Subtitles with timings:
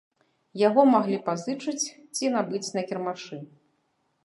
[0.67, 3.35] Яго маглі пазычыць ці набыць на кірмашы.